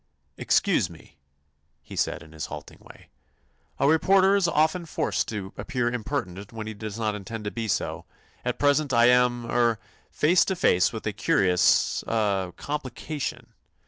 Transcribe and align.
"Excuse 0.35 0.89
me," 0.89 1.19
he 1.83 1.95
said 1.95 2.23
in 2.23 2.31
his 2.31 2.47
halting 2.47 2.79
way; 2.81 3.09
"a 3.77 3.87
reporter 3.87 4.35
is 4.35 4.47
often 4.47 4.87
forced 4.87 5.27
to 5.27 5.53
appear 5.57 5.91
impertinent 5.93 6.51
when 6.51 6.65
he 6.65 6.73
does 6.73 6.97
not 6.97 7.13
intend 7.13 7.43
to 7.43 7.51
be 7.51 7.67
so. 7.67 8.05
At 8.43 8.57
present 8.57 8.93
I 8.93 9.09
am—er—face 9.09 10.43
to 10.45 10.55
face 10.55 10.91
with 10.91 11.05
a 11.05 11.13
curious—er—complication. 11.13 13.53